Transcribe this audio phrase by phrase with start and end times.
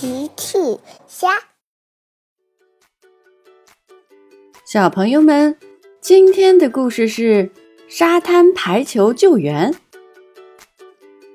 [0.00, 0.78] 奇趣
[1.08, 1.28] 虾，
[4.64, 5.56] 小朋友们，
[6.00, 7.50] 今天的故事是
[7.88, 9.74] 沙滩排球救援。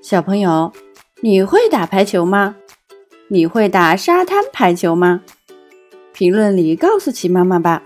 [0.02, 0.72] 小朋友，
[1.20, 2.56] 你会打排球吗？
[3.28, 5.24] 你会打沙滩排球吗？
[6.14, 7.84] 评论里告诉奇妈妈吧。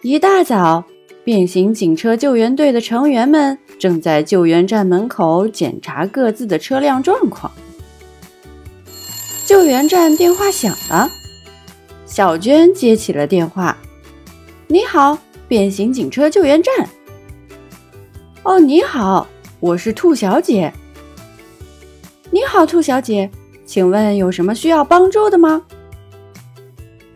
[0.00, 0.86] 一大早，
[1.22, 3.58] 变形警车救援队的成员们。
[3.78, 7.52] 正在救援站门口检查各自的车辆状况。
[9.46, 11.08] 救援站电话响了，
[12.04, 13.78] 小娟接起了电话
[14.66, 16.74] ：“你好，变形警车救援站。
[18.42, 19.24] ”“哦，你好，
[19.60, 20.72] 我是兔小姐。
[22.32, 23.30] ”“你好，兔小姐，
[23.64, 25.62] 请问有什么需要帮助的吗？”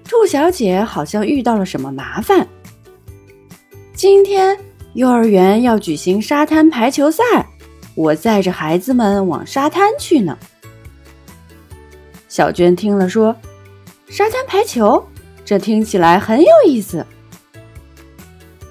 [0.09, 2.47] 兔小姐好像遇到了什么麻烦，
[3.93, 4.57] 今天。
[4.95, 7.23] 幼儿园要举行沙滩排球赛，
[7.97, 10.39] 我载着孩子们往沙滩去呢。
[12.41, 13.37] 小娟听了说
[14.09, 15.07] ：“沙滩排球，
[15.45, 17.05] 这听起来很有意思。”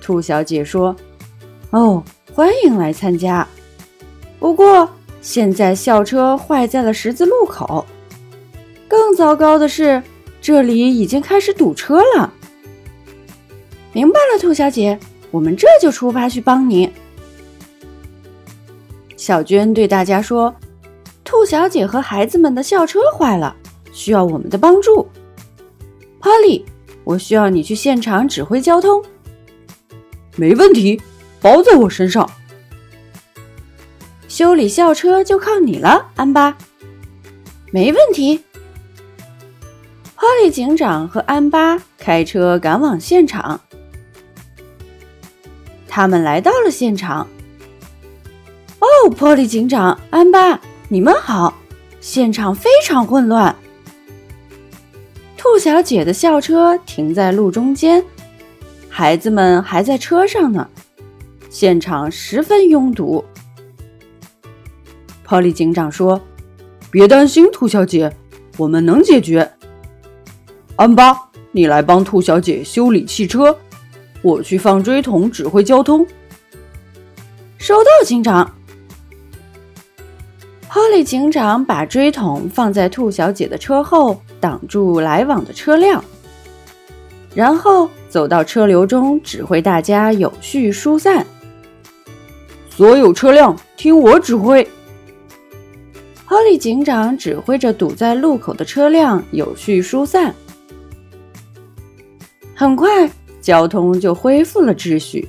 [0.01, 0.95] 兔小姐说
[1.69, 2.03] ：“哦，
[2.33, 3.47] 欢迎来参加。
[4.39, 4.89] 不过
[5.21, 7.85] 现在校车坏在了十字路口，
[8.87, 10.01] 更糟糕的是，
[10.41, 12.33] 这里已经开始堵车了。”
[13.93, 14.97] 明白了，兔小姐。
[15.29, 16.91] 我们这就出发去帮你。
[19.15, 20.55] 小娟对大家说
[21.29, 23.55] ：“兔小姐和孩子们的校车坏了，
[23.91, 25.07] 需要我们的帮助。
[26.19, 26.63] ”Polly，
[27.03, 29.05] 我需要你去现场指挥交通。
[30.35, 30.99] 没问题，
[31.39, 32.27] 包在我身上。
[34.27, 36.57] 修理校车就靠你了，安巴。
[37.71, 38.43] 没问题。
[40.17, 43.61] Polly 警长和安巴开车赶往现场。
[45.87, 47.27] 他们来到了现场。
[48.79, 50.59] 哦，波利警长、安巴，
[50.91, 51.53] 你们好！
[52.01, 53.55] 现场非常混乱。
[55.37, 58.03] 兔小姐的校车停在路中间，
[58.89, 60.67] 孩子们还在车上呢。
[61.47, 63.23] 现场十分拥堵。
[65.21, 66.19] 波利警长说
[66.89, 68.11] ：“别担心，兔小姐，
[68.57, 69.47] 我们能解决。”
[70.75, 71.15] 安巴，
[71.51, 73.55] 你来帮兔小姐修理汽车。
[74.23, 76.03] 我去放锥桶，指挥交通。
[77.59, 78.55] 收到，警长。
[80.69, 86.03] Polly 警长把锥桶放在兔小姐的车后，挡住来往的车辆，
[87.33, 91.25] 然后走到车流中，指挥大家有序疏散。
[92.69, 94.65] 所有车辆听我指挥。
[96.27, 100.33] Polly 警长指挥着堵在路口的车辆有序疏散。
[102.53, 103.09] 很快。
[103.41, 105.27] 交通就恢复了秩序。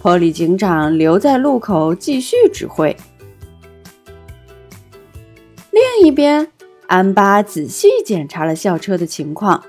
[0.00, 2.96] 波利警长留在路口继续指挥。
[6.00, 6.50] 另一边，
[6.86, 9.62] 安巴仔细检查了校车的情况，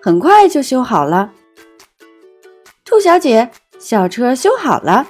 [0.00, 1.30] 很快就修好了。
[2.86, 5.06] 兔小姐，校车修好了，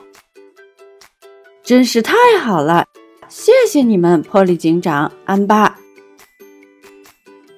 [1.62, 2.86] 真是太好了！
[3.28, 5.78] 谢谢你们，波利警长、安巴。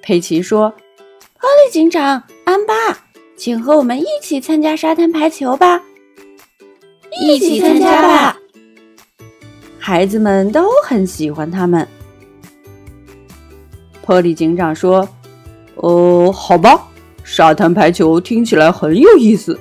[0.03, 0.69] 佩奇说
[1.41, 2.75] ：“波利警长。”安巴，
[3.35, 5.81] 请和我们一起参加沙滩排球吧！
[7.19, 8.37] 一起参加吧！
[9.79, 11.87] 孩子们都很喜欢他们。
[14.09, 15.07] 波利警长说
[15.77, 16.87] ：“哦，好吧，
[17.23, 19.59] 沙滩排球听起来很有意思。”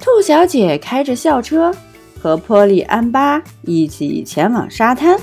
[0.00, 1.70] 兔小姐开着校车，
[2.18, 5.20] 和波利、安巴一起前往沙滩。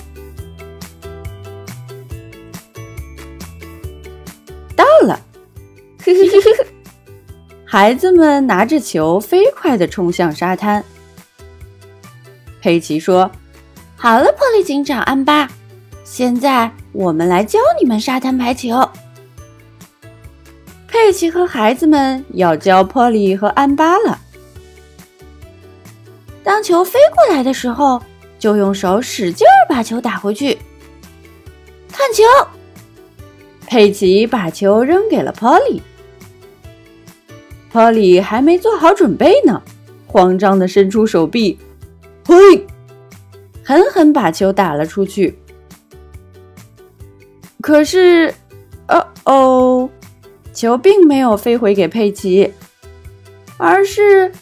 [4.76, 5.20] 到了，
[6.06, 6.66] 呵呵呵呵
[7.66, 10.86] 孩子们拿着球飞快地冲向沙滩。
[12.62, 13.32] 佩奇说
[13.98, 15.50] ：“好了，波利警长，安巴，
[16.04, 18.70] 现在我们来教你们沙滩排球。”
[20.88, 24.18] 佩奇和孩子们要教波利和安巴了。
[26.44, 28.02] 当球飞过来的时候，
[28.38, 30.58] 就用手使劲儿把球打回去。
[31.92, 32.24] 看球。
[33.66, 39.64] 佩奇把球扔给了 Polly，Polly 还没做好准备呢，
[40.06, 41.58] 慌张的伸出手臂，
[42.28, 42.36] 嘿，
[43.64, 45.40] 狠狠把球打了出去。
[47.64, 48.34] 可是，
[48.90, 49.90] 哦哦，
[50.54, 52.52] 球并没有飞回给佩奇，
[53.56, 54.34] 而是，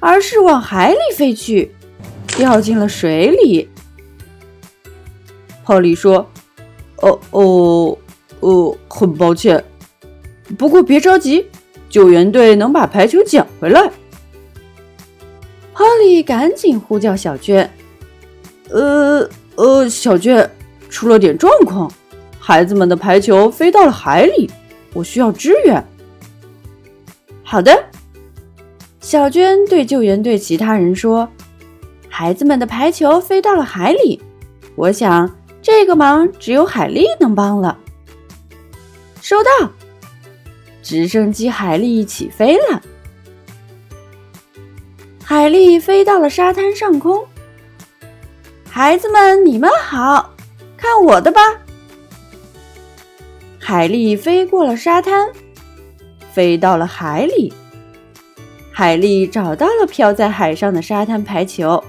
[0.00, 1.72] 而是往海里飞去，
[2.26, 3.70] 掉进了水里。
[5.64, 6.28] Polly 说
[7.00, 7.96] ：“哦哦。”
[8.40, 9.64] 呃，很抱歉，
[10.58, 11.46] 不过别着急，
[11.88, 13.90] 救援队能把排球捡回来。
[15.74, 17.70] Polly 赶紧呼叫小娟。
[18.68, 20.50] 呃，呃，小娟，
[20.90, 21.90] 出了点状况，
[22.46, 24.50] 孩子们的排球飞到了海里，
[24.92, 25.82] 我需要支援。
[27.42, 27.86] 好的，
[29.00, 31.26] 小娟对救援队其他人说
[32.06, 34.20] ：“孩子们的排球飞到了海里，
[34.76, 37.78] 我想这个忙只有海丽能帮了。”
[39.22, 39.70] 收到，
[40.82, 42.82] 直升机海丽起飞了。
[45.24, 47.24] 海丽飞到了沙滩上空。
[48.68, 50.34] 孩子们，你们好，
[50.76, 51.40] 看我的吧！
[53.66, 55.32] 海丽飞过了沙滩，
[56.30, 57.50] 飞到了海里。
[58.70, 61.82] 海丽找到了飘在海上的沙滩排球，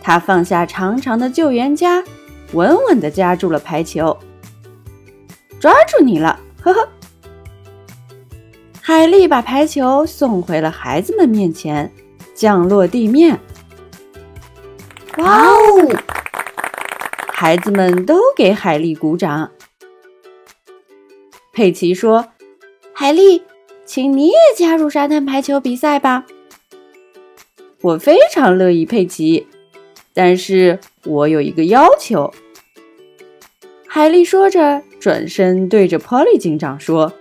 [0.00, 2.02] 她放下长长的救援夹，
[2.54, 4.18] 稳稳地夹住了排球。
[5.60, 6.88] 抓住你了，呵呵！
[8.80, 11.88] 海丽把排球送回了孩子们面前，
[12.34, 13.38] 降落地面。
[15.18, 15.54] 哇哦！
[17.28, 19.48] 孩子们都给海丽鼓掌。
[21.52, 22.26] 佩奇说
[22.94, 23.42] ：“海丽，
[23.84, 26.24] 请你也加入沙滩排球比赛吧。”
[27.82, 29.46] 我非常乐意，佩奇，
[30.14, 32.32] 但是我有一个要求。
[33.86, 37.12] 海丽说着，转身对着 poly 警长说：“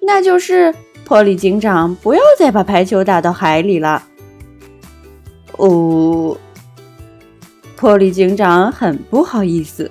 [0.00, 0.74] 那就是
[1.06, 4.08] poly 警长不要再把排球打到海里了。”
[5.58, 6.36] 哦
[7.78, 9.90] ，Polly 警长很不好意思。